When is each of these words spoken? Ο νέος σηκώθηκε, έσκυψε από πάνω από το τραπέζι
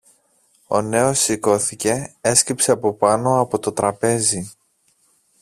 Ο 0.67 0.81
νέος 0.81 1.19
σηκώθηκε, 1.19 2.15
έσκυψε 2.21 2.71
από 2.71 2.93
πάνω 2.93 3.39
από 3.39 3.59
το 3.59 3.71
τραπέζι 3.71 4.51